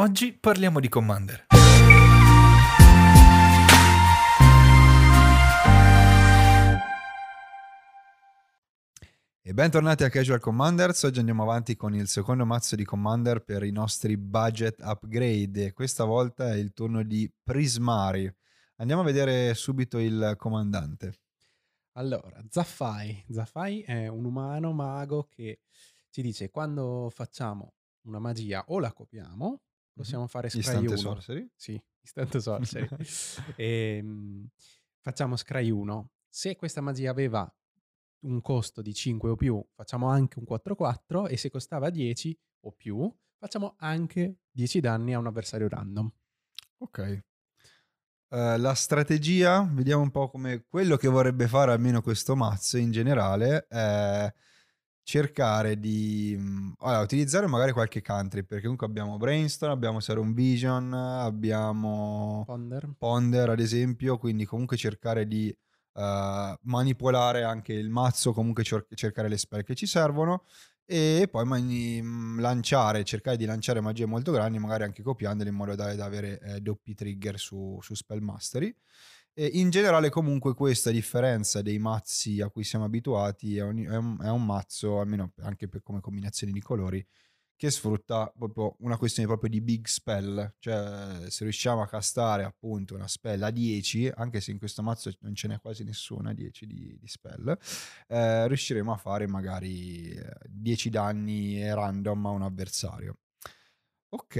[0.00, 1.46] Oggi parliamo di Commander.
[9.42, 13.64] E bentornati a Casual Commanders, oggi andiamo avanti con il secondo mazzo di Commander per
[13.64, 18.32] i nostri budget upgrade questa volta è il turno di Prismari.
[18.76, 21.12] Andiamo a vedere subito il comandante.
[21.94, 23.24] Allora, Zaffai.
[23.28, 25.58] Zaffai è un umano mago che
[26.10, 27.72] ci dice quando facciamo
[28.02, 29.62] una magia o la copiamo,
[29.98, 30.96] possiamo fare scry Istante 1.
[30.96, 31.50] sorcery?
[31.56, 32.88] Sì, Instant Sorcery.
[33.56, 34.48] Ehm,
[35.00, 36.10] facciamo scry 1.
[36.28, 37.52] Se questa magia aveva
[38.20, 42.72] un costo di 5 o più, facciamo anche un 4-4 e se costava 10 o
[42.72, 46.10] più, facciamo anche 10 danni a un avversario random.
[46.78, 46.98] Ok.
[48.30, 52.92] Eh, la strategia, vediamo un po' come quello che vorrebbe fare almeno questo mazzo in
[52.92, 54.32] generale, è
[55.08, 60.92] cercare di mh, allora, utilizzare magari qualche country, perché comunque abbiamo Brainstorm, abbiamo Serum Vision,
[60.92, 62.90] abbiamo Ponder.
[62.98, 65.48] Ponder ad esempio, quindi comunque cercare di
[65.94, 70.44] eh, manipolare anche il mazzo, comunque cer- cercare le spell che ci servono
[70.84, 75.54] e poi mani- mh, lanciare, cercare di lanciare magie molto grandi, magari anche copiandole in
[75.56, 78.74] modo tale da avere eh, doppi trigger su, su Spell Mastery.
[79.32, 83.96] E in generale comunque questa differenza dei mazzi a cui siamo abituati è un, è
[83.96, 87.04] un- è un mazzo, almeno anche per- come combinazioni di colori,
[87.56, 92.94] che sfrutta proprio una questione proprio di big spell, cioè se riusciamo a castare appunto
[92.94, 96.34] una spell a 10, anche se in questo mazzo non ce n'è quasi nessuna a
[96.34, 97.56] 10 di, di spell,
[98.08, 103.18] eh, riusciremo a fare magari eh, 10 danni random a un avversario.
[104.10, 104.36] Ok,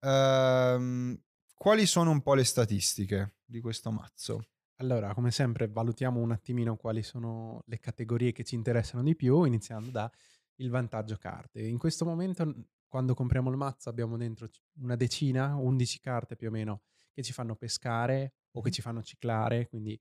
[0.00, 1.18] ehm,
[1.54, 4.48] quali sono un po' le statistiche di questo mazzo?
[4.78, 9.44] Allora, come sempre, valutiamo un attimino quali sono le categorie che ci interessano di più,
[9.44, 10.10] iniziando da
[10.56, 11.62] il vantaggio carte.
[11.62, 12.52] In questo momento,
[12.88, 14.48] quando compriamo il mazzo, abbiamo dentro
[14.80, 16.82] una decina, 11 carte più o meno,
[17.12, 19.98] che ci fanno pescare o che ci fanno ciclare, quindi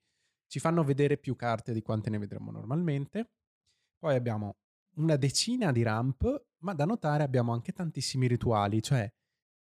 [0.47, 3.31] ci fanno vedere più carte di quante ne vedremo normalmente.
[3.97, 4.57] Poi abbiamo
[4.95, 9.11] una decina di ramp, ma da notare abbiamo anche tantissimi rituali, cioè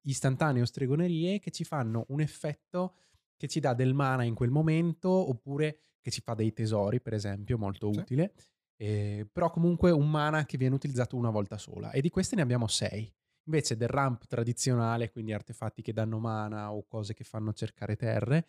[0.03, 2.95] istantanee o stregonerie che ci fanno un effetto
[3.37, 7.13] che ci dà del mana in quel momento oppure che ci fa dei tesori, per
[7.13, 7.99] esempio, molto Sì.
[7.99, 8.33] utile.
[8.75, 12.41] Eh, però comunque un mana che viene utilizzato una volta sola e di queste ne
[12.41, 13.11] abbiamo sei.
[13.45, 18.47] Invece del ramp tradizionale, quindi artefatti che danno mana o cose che fanno cercare terre,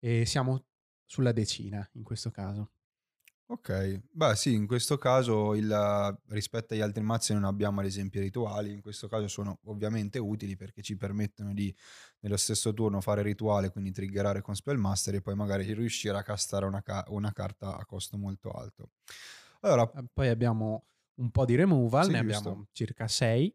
[0.00, 0.64] eh, siamo
[1.04, 2.70] sulla decina in questo caso.
[3.52, 8.20] Ok, beh sì, in questo caso il- rispetto agli altri mazzi non abbiamo ad esempio
[8.20, 11.74] rituali, in questo caso sono ovviamente utili perché ci permettono di
[12.20, 16.64] nello stesso turno fare rituale, quindi triggerare con Spellmaster e poi magari riuscire a castare
[16.64, 18.90] una, ca- una carta a costo molto alto.
[19.62, 23.54] Allora, Eh, Poi abbiamo un po' di removal, Sì, ne abbiamo circa 6,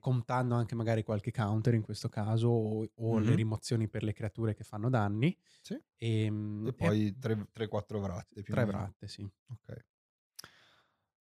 [0.00, 3.36] contando anche magari qualche counter in questo caso o, o le Mhm.
[3.36, 5.36] rimozioni per le creature che fanno danni.
[5.62, 8.84] sì, Ehm, e poi 3-4 vratte più o tre meno.
[8.84, 9.28] vratte, sì.
[9.48, 9.84] Ok.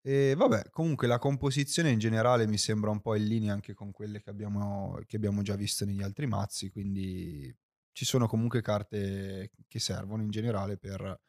[0.00, 3.90] E vabbè, comunque la composizione in generale mi sembra un po' in linea anche con
[3.90, 7.54] quelle che abbiamo, che abbiamo già visto negli altri mazzi, quindi
[7.92, 11.20] ci sono comunque carte che servono in generale per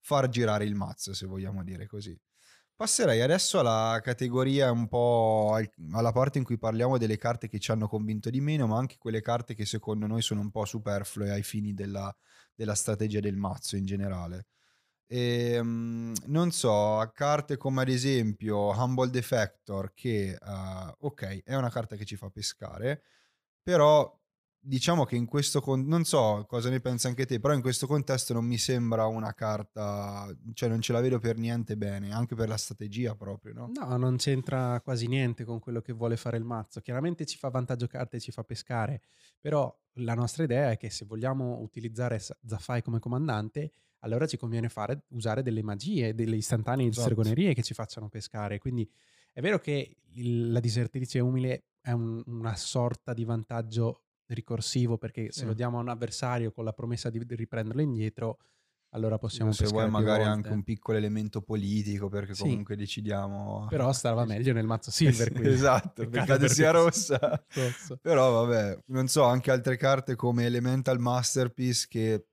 [0.00, 2.18] far girare il mazzo, se vogliamo dire così.
[2.78, 7.58] Passerei adesso alla categoria un po' al- alla parte in cui parliamo delle carte che
[7.58, 10.66] ci hanno convinto di meno, ma anche quelle carte che secondo noi sono un po'
[10.66, 12.14] superflue ai fini della,
[12.54, 14.48] della strategia del mazzo in generale.
[15.06, 21.70] E, mm, non so, carte come ad esempio Humble Defector, che eh, ok, è una
[21.70, 23.02] carta che ci fa pescare,
[23.62, 24.14] però
[24.66, 27.86] diciamo che in questo con- non so cosa ne pensi anche te, però in questo
[27.86, 32.34] contesto non mi sembra una carta, cioè non ce la vedo per niente bene, anche
[32.34, 33.70] per la strategia proprio, no?
[33.72, 36.80] No, non c'entra quasi niente con quello che vuole fare il mazzo.
[36.80, 39.02] Chiaramente ci fa vantaggio carte e ci fa pescare,
[39.40, 44.68] però la nostra idea è che se vogliamo utilizzare Zaffai come comandante, allora ci conviene
[44.68, 47.06] fare, usare delle magie, delle istantanee di Esatto.
[47.10, 48.58] stregonerie che ci facciano pescare.
[48.58, 48.88] Quindi
[49.32, 55.30] è vero che il- la disertrice umile è un- una sorta di vantaggio ricorsivo perché
[55.32, 55.46] se Sì.
[55.46, 58.38] lo diamo a un avversario con la promessa di riprenderlo indietro,
[58.90, 62.42] allora possiamo se vuoi magari anche un piccolo elemento politico perché Sì.
[62.42, 65.30] comunque decidiamo Però stava meglio nel mazzo silver.
[65.32, 65.50] quindi.
[65.50, 67.44] esatto Peccato sia si- rossa
[68.00, 72.26] però vabbè non so anche altre carte come Elemental Masterpiece che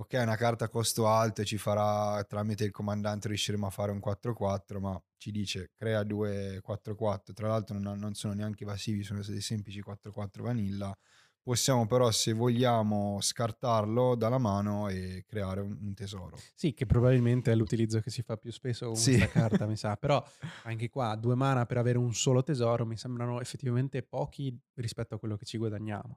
[0.00, 3.70] ok è una carta a costo alto e ci farà tramite il comandante riusciremo a
[3.70, 8.64] fare un 4-4 ma ci dice crea due 4-4 tra l'altro non, non sono neanche
[8.64, 10.96] evasivi sono dei semplici 4-4 vanilla
[11.42, 16.36] possiamo però se vogliamo scartarlo dalla mano e creare un, un tesoro.
[16.54, 19.16] Sì, che probabilmente è l'utilizzo che si fa più spesso con Sì.
[19.16, 19.96] questa carta, mi sa.
[19.98, 20.22] Però
[20.64, 25.18] anche qua due mana per avere un solo tesoro mi sembrano effettivamente pochi rispetto a
[25.18, 26.14] quello che ci guadagniamo.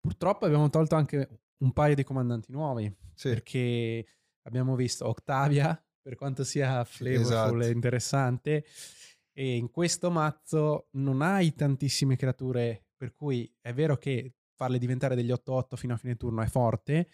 [0.00, 1.28] Purtroppo abbiamo tolto anche
[1.60, 4.06] un paio di comandanti nuovi, Sì, perché
[4.42, 7.20] abbiamo visto Octavia, per quanto sia flavorful
[7.60, 7.60] esatto.
[7.60, 8.64] e interessante,
[9.32, 15.14] e in questo mazzo non hai tantissime creature, per cui è vero che farle diventare
[15.14, 17.08] degli 8-8 fino a fine turno è forte,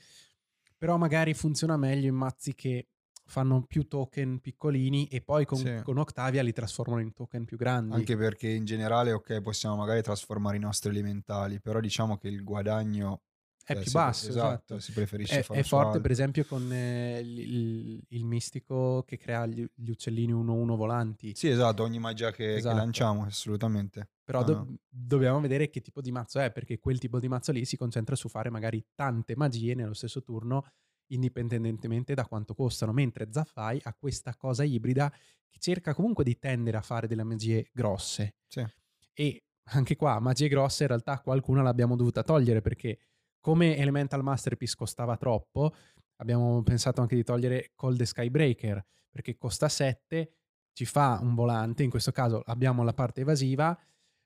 [0.77, 2.89] però magari funziona meglio in mazzi che
[3.29, 5.81] fanno più token piccolini e poi con, Sì.
[5.83, 7.95] con Octavia li trasformano in token più grandi.
[7.95, 12.45] anche perché in generale, ok, possiamo magari trasformare i nostri elementali, però diciamo che il
[12.45, 13.23] guadagno
[13.69, 14.79] è cioè, più basso, esatto, esatto.
[14.79, 19.67] si preferisce È, è forte, per esempio, con eh, il, il- mistico che crea gli,
[19.75, 21.35] gli uccellini 1-1 volanti.
[21.35, 22.77] Sì, esatto, ogni magia che, che Esatto.
[22.77, 24.09] lanciamo, assolutamente.
[24.23, 24.77] Però No, do- no.
[24.89, 28.15] dobbiamo vedere che tipo di mazzo è, perché quel tipo di mazzo lì si concentra
[28.15, 30.65] su fare magari tante magie nello stesso turno,
[31.09, 35.11] indipendentemente da quanto costano, mentre Zaffai ha questa cosa ibrida
[35.49, 38.37] che cerca comunque di tendere a fare delle magie grosse.
[38.47, 38.65] Sì.
[39.13, 42.99] E anche qua, magie grosse, in realtà qualcuna l'abbiamo dovuta togliere perché
[43.47, 45.73] come Elemental Masterpiece costava troppo,
[46.17, 50.33] abbiamo pensato anche di togliere Cold Skybreaker perché costa 7,
[50.73, 53.79] ci fa un volante, in questo caso abbiamo la parte evasiva,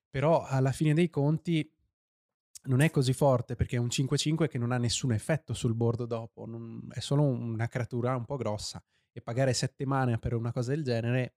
[0.09, 1.71] però alla fine dei conti
[2.69, 6.05] non è così forte perché è un 5-5 che non ha nessun effetto sul board
[6.05, 8.83] dopo, non- è solo una creatura un po' grossa
[9.13, 11.35] e pagare 7 mana per una cosa del genere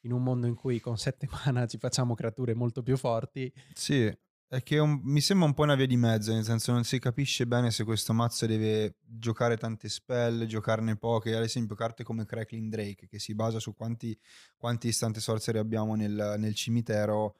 [0.00, 4.14] in un mondo in cui con 7 mana ci facciamo creature molto più forti, Sì,
[4.52, 6.98] è che un- mi sembra un po' una via di mezzo, nel senso non si
[6.98, 12.26] capisce bene se questo mazzo deve giocare tante spell, giocarne poche, ad esempio carte come
[12.26, 14.14] Crackling Drake che si basa su quanti,
[14.58, 17.36] quanti istante sorcery abbiamo nel, nel cimitero,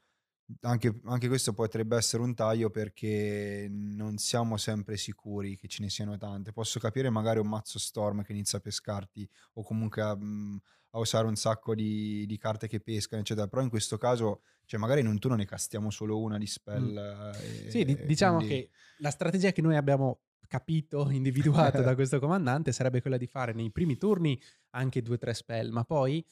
[0.63, 5.91] anche, anche questo potrebbe essere un taglio perché non siamo sempre sicuri che ce ne
[5.91, 6.53] siano tante.
[6.53, 10.57] Posso capire magari un mazzo Storm che inizia a pescarti o comunque a, mm,
[10.95, 14.79] a usare un sacco di, di carte che pescano, eccetera, però in questo caso cioè
[14.79, 16.97] magari in un turno ne castiamo solo una di spell.
[16.97, 17.21] eh,
[17.65, 17.69] Mm.
[17.69, 22.73] Sì, e diciamo quindi- che la strategia che noi abbiamo capito, individuato da questo comandante
[22.73, 24.39] sarebbe quella di fare nei primi turni
[24.71, 26.25] anche due o tre spell, ma poi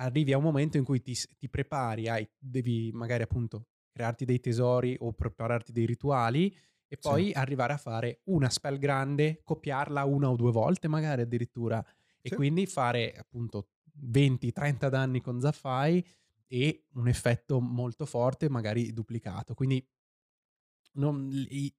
[0.00, 4.40] arrivi a un momento in cui ti, ti prepari, hai- devi magari appunto crearti dei
[4.40, 6.54] tesori o prepararti dei rituali
[6.88, 11.84] e poi arrivare a fare una spell grande, copiarla una o due volte magari addirittura
[12.20, 12.34] e Sì.
[12.34, 13.68] quindi fare appunto
[14.00, 16.04] 20-30 danni con Zaffai
[16.46, 19.54] e un effetto molto forte, magari duplicato.
[19.54, 19.86] Quindi
[20.92, 21.28] non-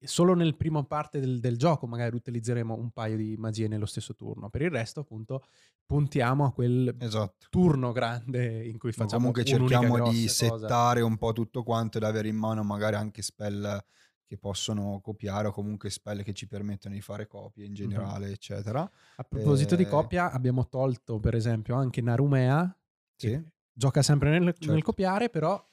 [0.01, 4.13] solo nel primo parte del, del gioco magari utilizzeremo un paio di magie nello stesso
[4.15, 4.50] turno.
[4.50, 5.44] Per il resto, appunto,
[5.85, 7.47] puntiamo a quel Esatto.
[7.50, 10.68] turno grande in cui Ma facciamo comunque un'unica cerchiamo di cosa.
[10.68, 13.83] settare un po' tutto quanto ed avere in mano magari anche spell
[14.27, 18.81] che possono copiare o comunque spell che ci permettono di fare copie in generale, eccetera.
[19.18, 22.75] A proposito di Eh, coppia, abbiamo tolto per esempio anche Narumea,
[23.16, 23.51] che Sì.
[23.72, 24.80] gioca sempre nel, nel Certo.
[24.83, 25.63] copiare, però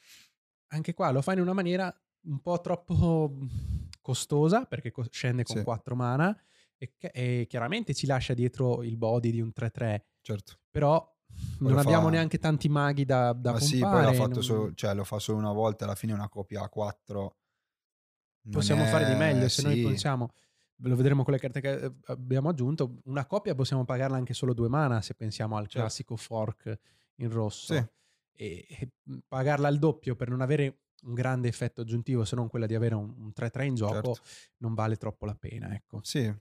[0.69, 1.94] anche qua lo fa in una maniera
[2.25, 3.37] un po' troppo
[4.00, 5.62] costosa perché co- scende con Sì.
[5.64, 6.37] 4 mana
[6.76, 10.58] e, che- e chiaramente ci lascia dietro il body di un 3-3, Certo.
[10.70, 11.10] però
[11.60, 14.75] non abbiamo fa- neanche tanti maghi da, da Ma sì, poi l'ha fatto non- solo,
[14.75, 17.37] cioè lo fa solo una volta, alla fine una copia a 4.
[18.50, 20.30] Possiamo fare di meglio se noi pensiamo
[20.84, 24.52] lo vedremo con le carte che eh, abbiamo aggiunto una coppia possiamo pagarla anche solo
[24.52, 25.78] due mana se pensiamo al Certo.
[25.78, 26.76] classico fork
[27.16, 27.84] in rosso Sì.
[28.34, 28.90] e, e
[29.28, 32.94] pagarla al doppio per non avere un grande effetto aggiuntivo se non quella di avere
[32.96, 34.22] un, un 3-3 in gioco Certo.
[34.58, 36.32] non vale troppo la pena ecco Sì.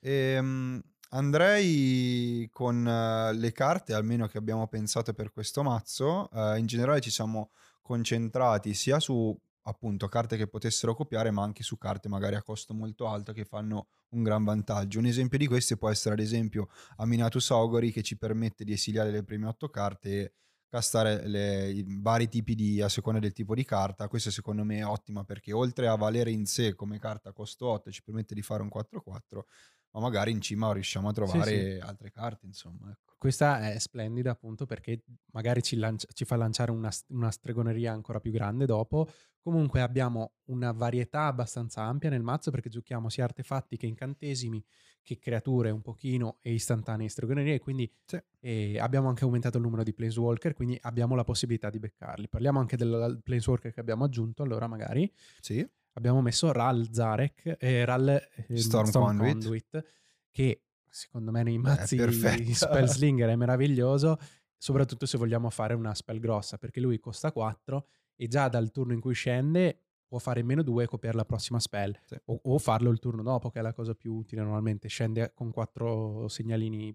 [0.00, 6.28] Ehm, andrei con eh, le carte, almeno che abbiamo pensato per questo mazzo.
[6.32, 7.50] Eh, in generale ci siamo
[7.80, 12.74] concentrati sia su appunto carte che potessero copiare, ma anche su carte magari a costo
[12.74, 14.98] molto alto che fanno un gran vantaggio.
[14.98, 19.10] Un esempio di questi può essere ad esempio Aminatus Auguri che ci permette di esiliare
[19.10, 20.32] le prime otto carte e
[20.68, 24.08] castare le- i vari tipi di a seconda del tipo di carta.
[24.08, 27.68] Questo secondo me è ottima perché oltre a valere in sé come carta a costo
[27.68, 29.44] 8 ci permette di fare un 4-4,
[29.90, 32.90] ma magari in cima riusciamo a trovare altre carte, insomma.
[32.90, 33.14] Ecco.
[33.18, 38.18] questa è splendida appunto perché magari ci, lancia- ci fa lanciare una, una stregoneria ancora
[38.18, 39.10] più grande dopo
[39.42, 44.64] comunque abbiamo una varietà abbastanza ampia nel mazzo perché giochiamo sia artefatti che incantesimi
[45.02, 48.22] che creature un pochino e istantanee stregonerie quindi Sì.
[48.38, 52.28] E abbiamo anche aumentato il numero di Planeswalker, quindi abbiamo la possibilità di beccarli.
[52.28, 55.12] Parliamo anche del Planeswalker che abbiamo aggiunto, allora magari.
[55.40, 59.84] Sì, Abbiamo messo Ral Zarek e Ral eh, Storm Conduit.
[60.30, 64.18] che secondo me nei mazzi di Spellslinger è meraviglioso,
[64.56, 68.92] soprattutto se vogliamo fare una spell grossa, perché lui costa 4 e già dal turno
[68.92, 71.98] in cui scende può fare meno 2 e copiare la prossima spell.
[72.04, 72.16] Sì.
[72.26, 74.88] O, o farlo il turno dopo, che è la cosa più utile normalmente.
[74.88, 76.94] Scende con 4 segnalini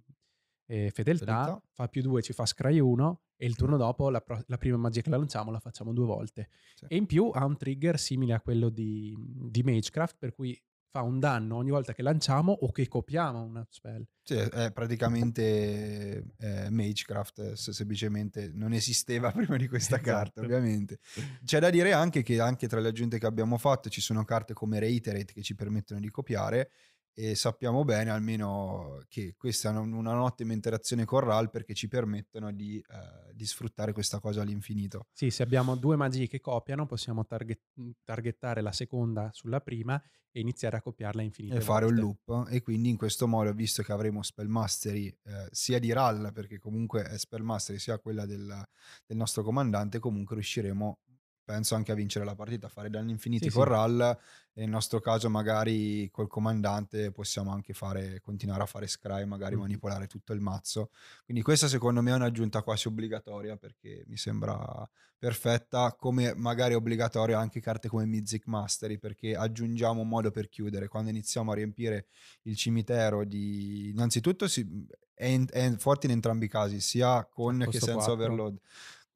[0.67, 1.61] eh, fedeltà, Fedeltà.
[1.71, 4.77] fa più 2, ci fa scry 1 e il turno dopo la, pro- la prima
[4.77, 6.49] magia che la lanciamo la facciamo due volte.
[6.75, 6.85] Sì.
[6.89, 10.59] E in più ha un trigger simile a quello di, di Magecraft, per cui
[10.97, 14.03] fa un danno ogni volta che lanciamo o che copiamo una spell.
[14.23, 20.41] Sì, è praticamente eh, Magecraft, eh, se- semplicemente non esisteva prima di questa carta, Esatto.
[20.41, 20.99] ovviamente.
[21.45, 24.53] C'è da dire anche che anche tra le aggiunte che abbiamo fatto ci sono carte
[24.53, 26.71] come Reiterate che ci permettono di copiare
[27.19, 31.87] e sappiamo bene almeno che questa è una, una ottima interazione con RAL perché ci
[31.87, 35.07] permettono di, eh, di sfruttare questa cosa all'infinito.
[35.13, 37.71] Sì, se abbiamo due magie che copiano, possiamo target-
[38.03, 39.99] targettare la seconda sulla prima
[40.31, 42.23] e iniziare a copiarla infinite e fare un volte.
[42.27, 46.31] loop e quindi in questo modo visto che avremo spell mastery eh, sia di RAL
[46.31, 48.63] perché comunque è spell mastery sia quella del,
[49.07, 50.99] del nostro comandante comunque riusciremo
[51.47, 53.69] penso anche a vincere la partita a fare danni infiniti Sì, con sì.
[53.69, 54.19] RAL
[54.53, 59.55] e nel nostro caso magari col comandante possiamo anche fare continuare a fare scry magari
[59.55, 59.61] Mhm.
[59.61, 60.89] manipolare tutto il mazzo
[61.23, 64.85] quindi questa secondo me è un'aggiunta quasi obbligatoria perché mi sembra
[65.17, 70.89] perfetta come magari obbligatoria anche carte come Mythic Mastery perché aggiungiamo un modo per chiudere
[70.89, 72.07] quando iniziamo a riempire
[72.43, 74.67] il cimitero di innanzitutto si-
[75.13, 78.13] è, in- è forte in entrambi i casi sia con che senza 4.
[78.13, 78.57] overload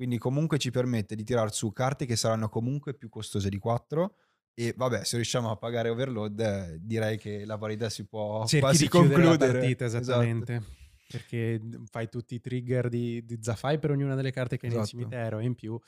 [0.01, 4.15] quindi comunque ci permette di tirar su carte che saranno comunque più costose di 4
[4.55, 8.65] e vabbè se riusciamo a pagare overload eh, direi che la partita si può Cerchi
[8.65, 10.01] quasi concludere la partita, Esatto.
[10.01, 10.63] esattamente.
[11.07, 14.81] Perché fai tutti i trigger di, di Zafai per ognuna delle carte che hai nel
[14.81, 14.97] Esatto.
[14.97, 15.79] cimitero e in più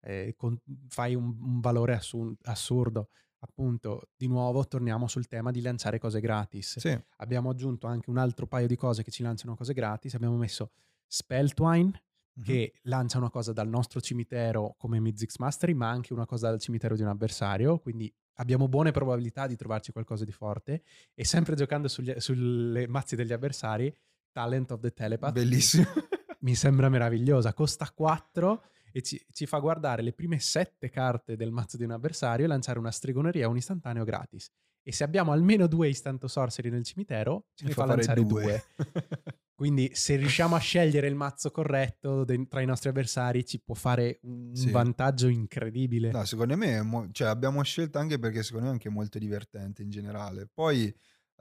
[0.00, 3.10] eh, con- fai un, un valore assun- assurdo.
[3.44, 6.80] Appunto, di nuovo torniamo sul tema di lanciare cose gratis.
[6.80, 10.14] sì Abbiamo aggiunto anche un altro paio di cose che ci lanciano cose gratis.
[10.14, 10.72] Abbiamo messo
[11.06, 11.92] Spelltwine,
[12.40, 16.60] Che lancia una cosa dal nostro cimitero come Mythics Mastery, ma anche una cosa dal
[16.60, 17.78] cimitero di un avversario.
[17.78, 20.82] Quindi abbiamo buone probabilità di trovarci qualcosa di forte.
[21.14, 23.94] E sempre giocando sugli- sulle mazzi degli avversari,
[24.30, 25.32] Talent of the Telepath.
[25.32, 25.84] bellissimo
[26.40, 27.52] Mi sembra meravigliosa.
[27.52, 28.62] Costa 4
[28.92, 32.48] e ci, ci fa guardare le prime 7 carte del mazzo di un avversario e
[32.48, 34.50] lanciare una stregoneria, un istantaneo gratis.
[34.82, 38.42] E se abbiamo almeno due istanto sorcery nel cimitero, ce ne fa, fare lanciare due.
[38.42, 38.64] due.
[39.54, 43.74] Quindi se riusciamo a scegliere il mazzo corretto de- tra i nostri avversari ci può
[43.74, 44.70] fare un Sì.
[44.70, 46.10] vantaggio incredibile.
[46.10, 49.82] No, secondo me mo- cioè, abbiamo scelto anche perché secondo me è anche molto divertente
[49.82, 50.48] in generale.
[50.52, 50.92] Poi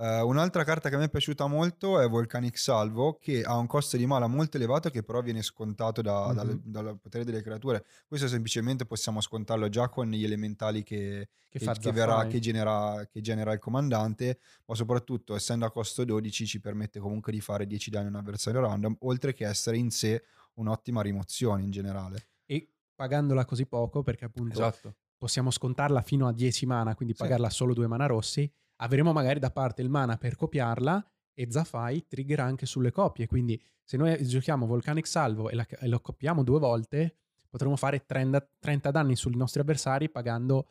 [0.02, 3.68] eh, un'altra carta che a me è piaciuta molto è Volcanic Salvo, che ha un
[3.68, 6.34] costo di mana molto elevato che però viene scontato da- Mhm.
[6.36, 7.86] dalle- dal potere delle creature.
[8.08, 13.22] Questo semplicemente possiamo scontarlo già con gli elementali che, che, che- che verrà- genera, che
[13.22, 17.90] genera il comandante, ma soprattutto essendo a costo 12 ci permette comunque di fare 10
[17.92, 20.24] danni a un avversario random, oltre che essere in sé
[20.56, 22.28] un'ottima rimozione in generale.
[22.46, 24.96] E pagandola così poco, perché appunto Esatto.
[25.18, 27.22] possiamo scontarla fino a 10 mana, quindi Sì.
[27.22, 32.06] pagarla solo 2 mana rossi, avremo magari da parte il mana per copiarla e Zafai
[32.08, 33.28] triggerà anche sulle coppie.
[33.28, 37.16] Quindi se noi giochiamo Volcanic Salvo e, la- e lo coppiamo due volte,
[37.50, 40.68] potremo fare 30, 30 danni sui nostri avversari pagando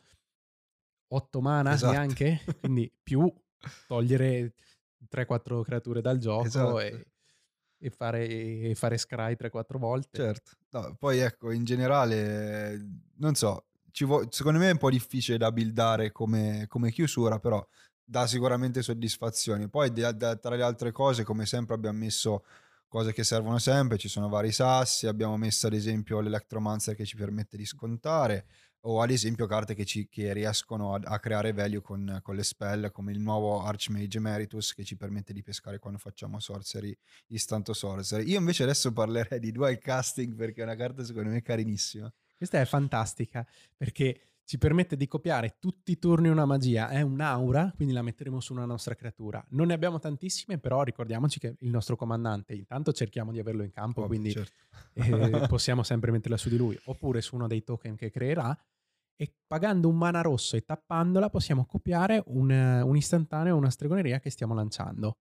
[1.13, 1.91] 8 mana Esatto.
[1.91, 3.31] neanche, quindi più
[3.87, 4.53] togliere
[5.09, 6.79] 3-4 creature dal gioco Esatto.
[6.79, 7.05] e,
[7.79, 10.17] e fare, e fare scry 3-4 volte.
[10.17, 10.51] Certo.
[10.71, 12.79] No, poi ecco, in generale,
[13.17, 13.65] non so,
[14.05, 17.65] vo- secondo me è un po' difficile da buildare come, come chiusura, però
[18.11, 19.69] dà sicuramente soddisfazione.
[19.69, 22.43] Poi da- da- tra le altre cose, come sempre, abbiamo messo
[22.89, 27.15] cose che servono sempre, ci sono vari sassi, abbiamo messo ad esempio l'Electromancer che ci
[27.15, 28.47] permette di scontare,
[28.81, 32.43] o ad esempio carte che, ci, che riescono a, a creare value con, con le
[32.43, 36.93] spell, come il nuovo Archmage Emeritus che ci permette di pescare quando facciamo sorcery
[37.27, 38.29] istanto sorcery.
[38.29, 42.11] Io invece adesso parlerei di dual casting perché è una carta secondo me carinissima.
[42.35, 46.89] Questa è fantastica perché ci permette di copiare tutti i turni una magia.
[46.89, 49.43] È un'aura, quindi la metteremo su una nostra creatura.
[49.49, 53.71] Non ne abbiamo tantissime, però ricordiamoci che il nostro comandante, intanto cerchiamo di averlo in
[53.71, 54.53] campo, Ovvio, quindi certo.
[54.93, 58.57] eh, possiamo sempre metterla su di lui, oppure su uno dei token che creerà.
[59.15, 64.19] E pagando un mana rosso e tappandola possiamo copiare un, un istantaneo o una stregoneria
[64.19, 65.19] che stiamo lanciando.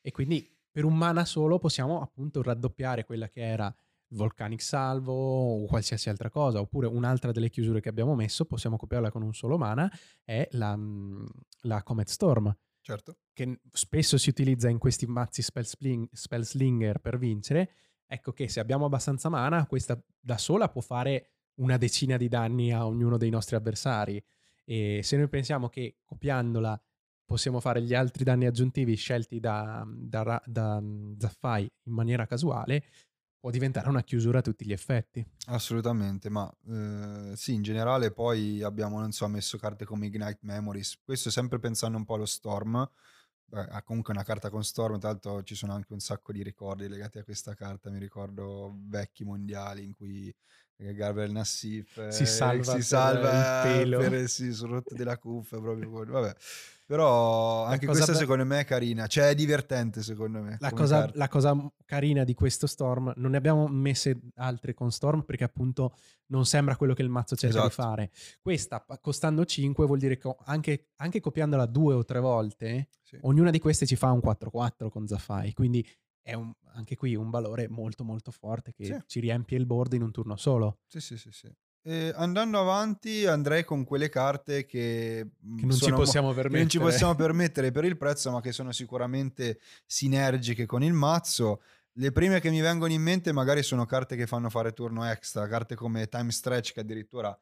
[0.00, 3.74] E quindi per un mana solo possiamo appunto raddoppiare quella che era
[4.08, 9.10] Volcanic Salvo o qualsiasi altra cosa, oppure un'altra delle chiusure che abbiamo messo, possiamo copiarla
[9.10, 9.90] con un solo mana,
[10.24, 11.24] è la, mm,
[11.62, 13.16] la Comet Storm, certo.
[13.32, 17.72] che spesso si utilizza in questi mazzi spell, slinger per vincere.
[18.06, 22.72] Ecco che se abbiamo abbastanza mana, questa da sola può fare una decina di danni
[22.72, 24.22] a ognuno dei nostri avversari.
[24.64, 26.80] E se noi pensiamo che copiandola
[27.26, 32.24] possiamo fare gli altri danni aggiuntivi scelti da, da, Ra- da, mm, Zaffai in maniera
[32.26, 32.84] casuale,
[33.46, 35.24] può diventare una chiusura a tutti gli effetti.
[35.46, 40.98] Assolutamente, ma eh, sì, in generale poi abbiamo, non so, messo carte come Ignite Memories,
[41.04, 42.90] questo sempre pensando un po' allo Storm,
[43.48, 46.88] Beh, comunque una carta con Storm, tra l'altro ci sono anche un sacco di ricordi
[46.88, 50.34] legati a questa carta, mi ricordo vecchi mondiali in cui
[50.74, 53.30] Gabriel Nassif si salva, si salva
[53.70, 56.34] il pelo per, sì, sul rotto della cuffia proprio vabbè
[56.86, 60.56] però anche questa be- secondo me è carina, cioè è divertente secondo me.
[60.60, 65.22] La cosa, la cosa, carina di questo Storm, non ne abbiamo messe altre con Storm
[65.22, 67.68] perché appunto non sembra quello che il mazzo cerca esatto.
[67.68, 68.10] di fare.
[68.40, 73.18] Questa costando 5 vuol dire che anche, anche copiandola due o tre volte, sì.
[73.22, 75.84] ognuna di queste ci fa un 4-4 con Zafai, quindi
[76.22, 79.02] è un, anche qui un valore molto molto forte che sì.
[79.06, 80.78] ci riempie il board in un turno solo.
[80.86, 81.52] Sì, sì, sì, sì.
[81.88, 86.58] Eh, andando avanti andrei con quelle carte che, mm, che non ci possiamo permettere.
[86.58, 91.62] non ci possiamo permettere per il prezzo, ma che sono sicuramente sinergiche con il mazzo.
[91.92, 95.46] Le prime che mi vengono in mente magari sono carte che fanno fare turno extra,
[95.46, 97.38] carte come Time Stretch che addirittura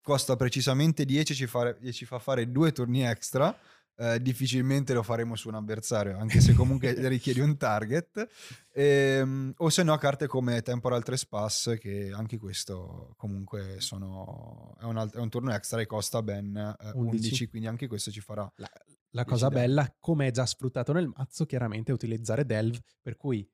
[0.00, 3.54] costa precisamente 10 ci, fare, ci fa fare due turni extra
[3.96, 8.28] eh, difficilmente lo faremo su un avversario, anche se comunque richiede un target.
[8.72, 14.84] E, ehm, o se no carte come Temporal Trespass, che anche questo comunque sono, è,
[14.84, 17.26] un, alt- è un turno extra e costa ben eh, 11.
[17.26, 17.48] 11.
[17.48, 18.50] quindi anche questo ci farà...
[18.56, 18.70] La,
[19.10, 23.46] la cosa bella, come è già sfruttato nel mazzo, chiaramente è utilizzare Delve, per cui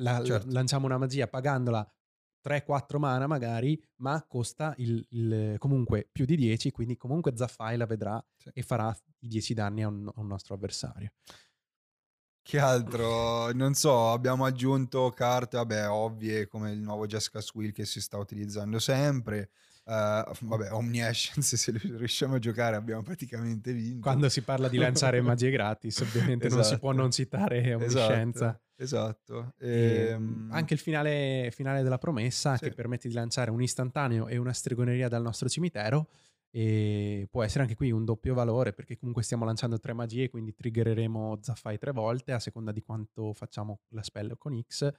[0.00, 0.50] la, certo.
[0.50, 1.88] lanciamo una magia pagandola
[2.46, 7.86] 3-4 mana magari, ma costa il, il, comunque più di 10, quindi comunque Zaffai la
[7.86, 8.50] vedrà sì.
[8.52, 11.10] e farà i 10 danni a un, a un nostro avversario.
[12.46, 13.50] Che altro?
[13.52, 18.18] Non so, abbiamo aggiunto carte, vabbè, ovvie come il nuovo Jessica Swill che si sta
[18.18, 19.50] utilizzando sempre.
[19.82, 24.00] Uh, vabbè, Omniscience, se riusciamo a giocare abbiamo praticamente vinto.
[24.00, 26.62] Quando si parla di lanciare magie gratis, ovviamente esatto.
[26.62, 28.46] non si può non citare esatto, Omniscienza.
[28.46, 28.64] Esatto.
[28.76, 29.54] Esatto.
[29.58, 30.48] E, ehm...
[30.52, 32.64] Anche il finale, finale della promessa sì.
[32.64, 36.08] che permette di lanciare un istantaneo e una stregoneria dal nostro cimitero.
[36.50, 40.54] E può essere anche qui un doppio valore perché comunque stiamo lanciando tre magie, quindi
[40.54, 44.90] triggereremo Zaffai tre volte a seconda di quanto facciamo la spell con X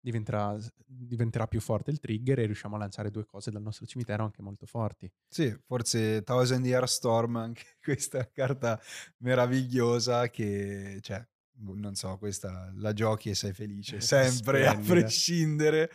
[0.00, 4.24] diventerà, diventerà, più forte il trigger e riusciamo a lanciare due cose dal nostro cimitero
[4.24, 5.10] anche molto forti.
[5.28, 8.80] Sì, forse Thousand Year Storm, anche questa carta
[9.18, 11.24] meravigliosa che, cioè,
[11.62, 15.90] non so, questa la giochi e sei felice, eh, sempre, a prescindere.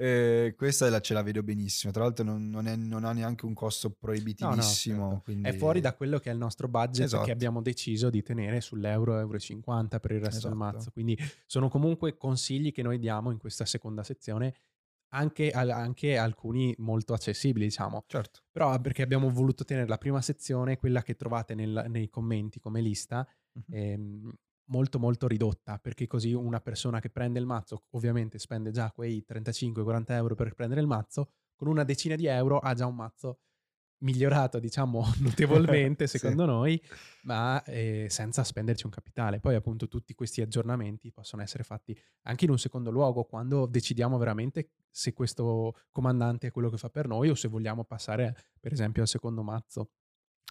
[0.00, 1.92] Eh, questa la, ce la vedo benissimo.
[1.92, 4.96] Tra l'altro, non, non, è, non ha neanche un costo proibitivissimo.
[4.96, 5.24] No, no, certo.
[5.24, 5.48] quindi...
[5.48, 7.24] È fuori da quello che è il nostro budget esatto.
[7.24, 10.48] che abbiamo deciso di tenere sull'euro, euro 50 per il resto esatto.
[10.48, 10.90] del mazzo.
[10.92, 14.54] Quindi sono comunque consigli che noi diamo in questa seconda sezione.
[15.10, 18.04] Anche, anche alcuni molto accessibili, diciamo.
[18.06, 18.40] Certo.
[18.52, 22.82] Però perché abbiamo voluto tenere la prima sezione, quella che trovate nel, nei commenti come
[22.82, 23.74] lista, uh-huh.
[23.74, 24.32] ehm,
[24.68, 29.24] molto molto ridotta perché così una persona che prende il mazzo ovviamente spende già quei
[29.28, 33.40] 35-40 euro per prendere il mazzo con una decina di euro ha già un mazzo
[34.00, 36.48] migliorato diciamo notevolmente secondo sì.
[36.48, 36.82] noi
[37.22, 42.44] ma eh, senza spenderci un capitale poi appunto tutti questi aggiornamenti possono essere fatti anche
[42.44, 47.06] in un secondo luogo quando decidiamo veramente se questo comandante è quello che fa per
[47.06, 49.90] noi o se vogliamo passare per esempio al secondo mazzo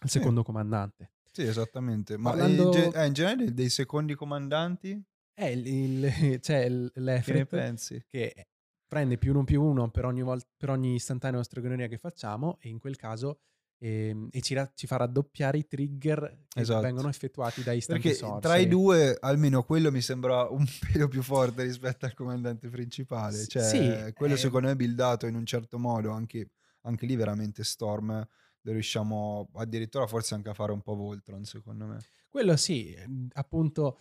[0.00, 0.18] al sì.
[0.18, 2.16] secondo comandante sì, esattamente.
[2.16, 2.76] Ma Parlando...
[2.76, 5.02] in, eh, in, generale dei secondi comandanti?
[5.32, 8.48] È il, il, cioè l'Efret che, che
[8.88, 12.68] prende più uno più uno per ogni, volta, per ogni istantaneo stregoneria che facciamo e
[12.70, 13.40] in quel caso
[13.78, 16.80] e, ehm, e ci, ci, fa raddoppiare i trigger che esatto.
[16.80, 21.22] vengono effettuati dai istanti Perché tra i due, almeno quello mi sembra un pelo più
[21.22, 23.46] forte rispetto al comandante principale.
[23.46, 24.38] Cioè, sì, quello eh...
[24.38, 26.50] secondo me è buildato in un certo modo, anche,
[26.82, 28.26] anche lì veramente Storm
[28.72, 31.98] riusciamo addirittura forse anche a fare un po' Voltron, secondo me.
[32.28, 32.96] Quello sì,
[33.32, 33.98] appunto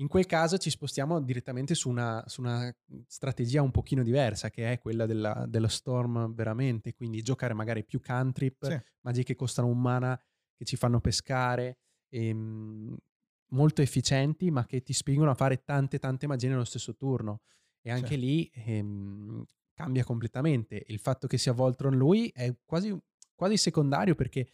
[0.00, 2.72] in quel caso ci spostiamo direttamente su una, su una
[3.06, 8.00] strategia un pochino diversa, che è quella della, dello Storm veramente, quindi giocare magari più
[8.00, 8.80] cantrip, sì.
[9.00, 10.20] magie che costano un mana,
[10.54, 11.78] che ci fanno pescare,
[12.10, 12.96] ehm,
[13.50, 17.40] molto efficienti, ma che ti spingono a fare tante tante magie nello stesso turno.
[17.80, 18.20] E anche sì.
[18.20, 20.84] lì ehm, cambia completamente.
[20.88, 22.96] Il fatto che sia Voltron lui è quasi
[23.38, 24.48] quasi secondario perché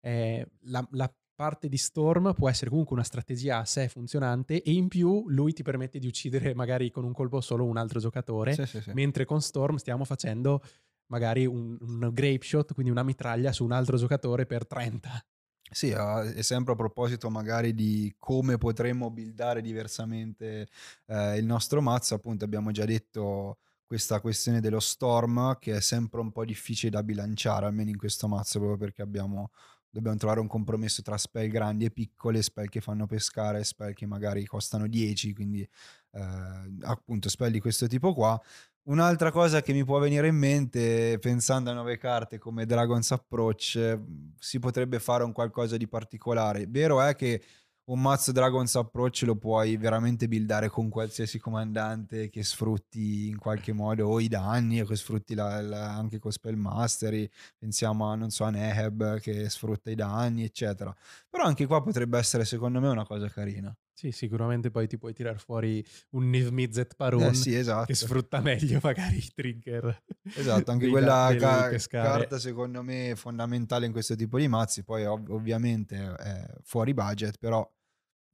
[0.00, 4.70] eh, la, la, parte di Storm può essere comunque una strategia a sé funzionante e
[4.70, 8.54] in più lui ti permette di uccidere magari con un colpo solo un altro giocatore,
[8.54, 8.92] sì, sì, sì.
[8.92, 10.62] mentre con Storm stiamo facendo
[11.06, 15.24] magari un, un grape shot, quindi una mitraglia su un altro giocatore per 30.
[15.70, 20.68] Sì, e sempre a proposito magari di come potremmo buildare diversamente
[21.06, 26.20] eh, il nostro mazzo, appunto abbiamo già detto questa questione dello storm che è sempre
[26.20, 29.50] un po' difficile da bilanciare, almeno in questo mazzo, proprio perché abbiamo,
[29.90, 34.06] dobbiamo trovare un compromesso tra spell grandi e piccole, spell che fanno pescare, spell che
[34.06, 38.40] magari costano 10, quindi eh, appunto spell di questo tipo qua.
[38.86, 43.98] Un'altra cosa che mi può venire in mente, pensando a nuove carte come Dragon's Approach,
[44.38, 46.66] si potrebbe fare un qualcosa di particolare.
[46.68, 47.42] Vero è che
[47.86, 53.72] un mazzo Dragon's Approach lo puoi veramente buildare con qualsiasi comandante che sfrutti in qualche
[53.72, 57.28] modo o i danni o che sfrutti la, la, anche con Spell Mastery.
[57.58, 60.94] Pensiamo a, non so, a Neheb che sfrutta i danni, eccetera.
[61.28, 63.74] Però anche qua potrebbe essere, secondo me, una cosa carina.
[63.96, 67.86] Sì, sicuramente poi ti puoi tirare fuori un Nivmizet Parun eh sì, esatto.
[67.86, 70.02] che sfrutta meglio magari i trigger.
[70.36, 75.30] Esatto, anche quella ca- carta secondo me fondamentale in questo tipo di mazzi, poi ov-
[75.30, 77.66] ovviamente è fuori budget, però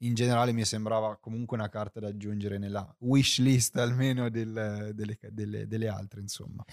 [0.02, 5.18] in generale mi sembrava comunque una carta da aggiungere nella wish list almeno del, delle,
[5.30, 6.64] delle, delle altre, insomma.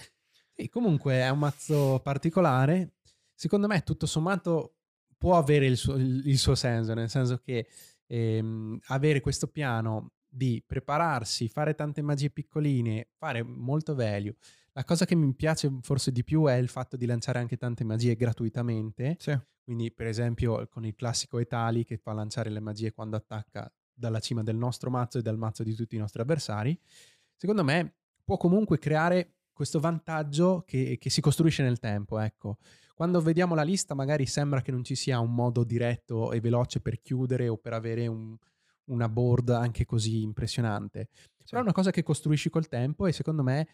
[0.54, 2.94] Sì, comunque è un mazzo particolare,
[3.34, 4.76] secondo me tutto sommato
[5.18, 7.68] può avere il suo, il suo senso, nel senso che
[8.08, 14.34] ehm, avere questo piano di prepararsi, fare tante magie piccoline, fare molto value.
[14.72, 17.84] La cosa che mi piace forse di più è il fatto di lanciare anche tante
[17.84, 19.16] magie gratuitamente.
[19.18, 19.38] Sì.
[19.64, 24.20] Quindi, per esempio, con il classico Etali che fa lanciare le magie quando attacca dalla
[24.20, 26.78] cima del nostro mazzo e dal mazzo di tutti i nostri avversari,
[27.34, 32.18] secondo me può comunque creare questo vantaggio che, che si costruisce nel tempo.
[32.20, 32.58] Ecco,
[32.98, 36.80] quando vediamo la lista magari sembra che non ci sia un modo diretto e veloce
[36.80, 38.36] per chiudere o per avere un,
[38.86, 41.10] una board anche così impressionante.
[41.12, 41.50] Sì.
[41.50, 43.68] Però è una cosa che costruisci col tempo e secondo me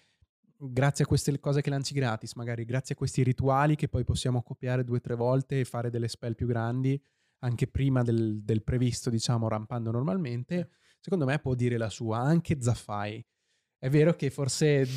[0.58, 4.42] grazie a queste cose che lanci gratis, magari grazie a questi rituali che poi possiamo
[4.42, 7.02] copiare due o tre volte e fare delle spell più grandi
[7.38, 10.68] anche prima del, del previsto, diciamo, rampando normalmente,
[11.00, 12.18] secondo me può dire la sua.
[12.18, 13.24] Anche Zaffai
[13.84, 14.88] è vero che forse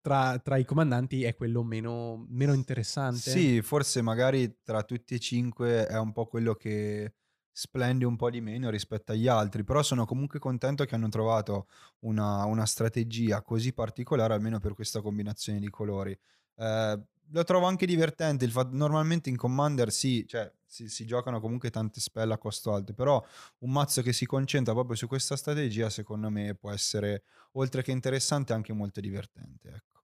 [0.00, 3.18] tra, tra i comandanti è quello meno, meno, interessante.
[3.18, 7.16] Sì, forse magari tra tutti e cinque è un po' quello che
[7.52, 11.68] splende un po' di meno rispetto agli altri, però sono comunque contento che hanno trovato
[12.06, 16.18] una, una strategia così particolare, almeno per questa combinazione di colori.
[16.56, 16.98] Eh,
[17.32, 18.46] lo trovo anche divertente.
[18.46, 22.72] Il fatto, normalmente in Commander sì, cioè, si, si, giocano comunque tante spell a costo
[22.72, 23.22] alto, però
[23.58, 27.90] un mazzo che si concentra proprio su questa strategia, secondo me, può essere oltre che
[27.90, 29.68] interessante anche molto divertente.
[29.68, 30.02] Ecco.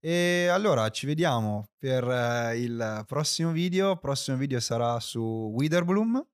[0.00, 3.92] E allora ci vediamo per eh, il prossimo video.
[3.92, 5.20] Il prossimo video sarà su
[5.54, 6.26] Witherbloom.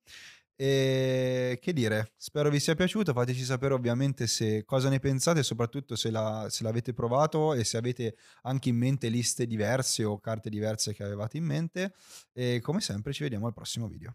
[0.57, 5.97] E che dire, spero vi sia piaciuto, fateci sapere ovviamente se, cosa ne pensate, soprattutto
[5.97, 10.51] se, la, se l'avete provato e se avete anche in mente liste diverse o carte
[10.51, 11.95] diverse che avevate in mente.
[12.33, 14.14] E come sempre ci vediamo al prossimo video.